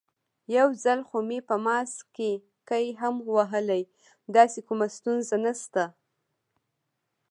[0.57, 2.31] یو ځل خو مې په ماسک کې
[2.69, 3.83] قی هم وهلی،
[4.35, 5.83] داسې کومه ستونزه نشته.